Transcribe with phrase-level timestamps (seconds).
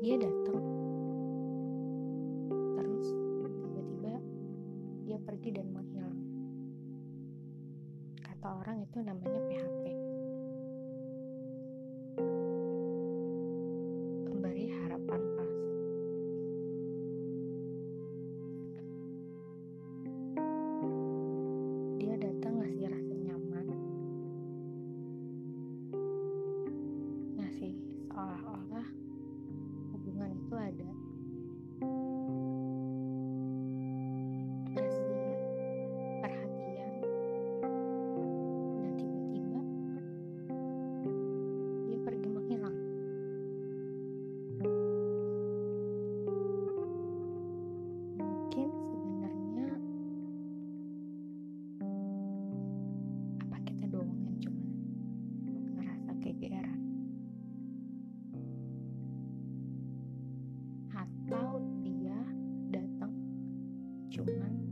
[0.00, 0.64] dia datang.
[2.80, 3.08] Terus
[3.60, 4.14] tiba-tiba
[5.04, 6.18] dia pergi dan menghilang.
[8.24, 9.40] Kata orang itu namanya
[64.20, 64.69] 我们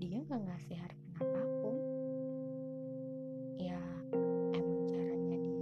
[0.00, 1.76] dia nggak ngasih harapan apa pun.
[3.60, 3.80] Ya
[4.56, 5.60] emang caranya dia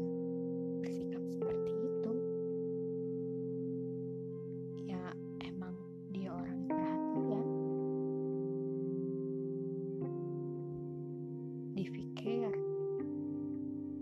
[0.78, 2.12] bersikap seperti itu.
[4.86, 5.02] Ya
[5.42, 5.74] emang
[6.14, 7.46] dia orang yang perhatian.
[11.74, 12.54] Dipikir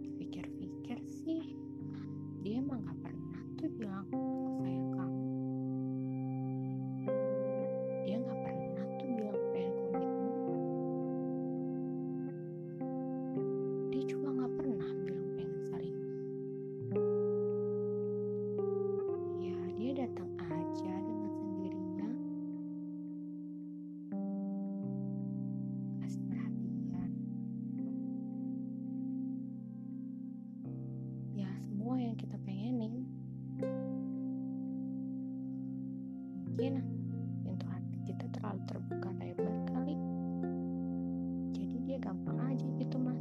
[0.05, 1.57] dipikir-pikir sih.
[2.45, 3.06] Dia emang gak
[36.57, 36.81] mungkin
[37.45, 39.93] pintu hati kita terlalu terbuka lebar kali.
[41.53, 43.21] Jadi dia gampang aja gitu mas.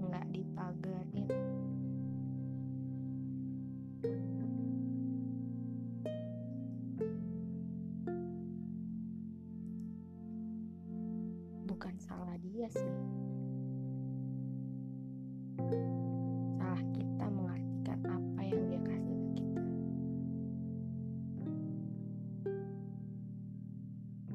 [0.00, 1.28] Nggak dipagarin
[11.68, 12.92] bukan salah dia sih.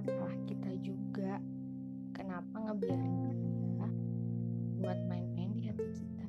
[0.06, 1.38] salah kita juga.
[2.12, 3.88] Kenapa ngebiarin dia
[4.82, 6.21] buat main-main di hati kita